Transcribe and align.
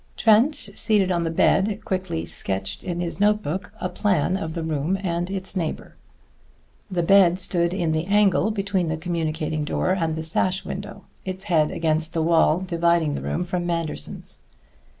Trent, 0.17 0.55
seated 0.55 1.11
on 1.11 1.25
the 1.25 1.29
bed, 1.29 1.85
quickly 1.85 2.25
sketched 2.25 2.83
in 2.83 3.01
his 3.01 3.19
notebook 3.19 3.71
a 3.79 3.87
plan 3.87 4.35
of 4.35 4.55
the 4.55 4.63
room 4.63 4.97
and 5.03 5.29
its 5.29 5.55
neighbor. 5.55 5.95
The 6.89 7.03
bed 7.03 7.37
stood 7.37 7.71
in 7.71 7.91
the 7.91 8.07
angle 8.07 8.49
between 8.49 8.87
the 8.87 8.97
communicating 8.97 9.63
door 9.63 9.91
and 9.95 10.15
the 10.15 10.23
sash 10.23 10.65
window, 10.65 11.03
its 11.23 11.43
head 11.43 11.69
against 11.69 12.15
the 12.15 12.23
wall 12.23 12.61
dividing 12.61 13.13
the 13.13 13.21
room 13.21 13.43
from 13.43 13.67
Manderson's. 13.67 14.39